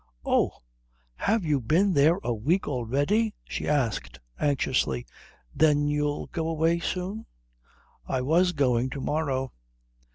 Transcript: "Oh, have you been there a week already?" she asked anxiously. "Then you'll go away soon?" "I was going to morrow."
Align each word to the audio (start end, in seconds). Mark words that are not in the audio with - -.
"Oh, 0.25 0.51
have 1.15 1.45
you 1.45 1.61
been 1.61 1.93
there 1.93 2.17
a 2.23 2.33
week 2.33 2.67
already?" 2.67 3.35
she 3.47 3.67
asked 3.69 4.19
anxiously. 4.39 5.05
"Then 5.53 5.85
you'll 5.85 6.25
go 6.25 6.47
away 6.49 6.79
soon?" 6.79 7.27
"I 8.07 8.21
was 8.21 8.51
going 8.53 8.89
to 8.89 8.99
morrow." 8.99 9.53